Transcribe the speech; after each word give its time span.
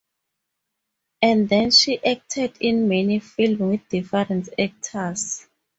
And 1.21 1.47
then 1.47 1.69
she 1.69 2.03
acted 2.03 2.57
in 2.59 2.87
many 2.89 3.19
film 3.19 3.69
with 3.69 3.87
different 3.89 4.49
actors. 4.59 5.45